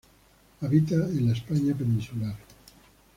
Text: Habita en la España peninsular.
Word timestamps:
Habita 0.61 0.95
en 0.95 1.27
la 1.27 1.33
España 1.33 1.75
peninsular. 1.77 2.33